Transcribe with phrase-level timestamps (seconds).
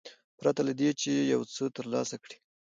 [0.39, 2.37] پرته له دې چې یو څه ترلاسه کړي.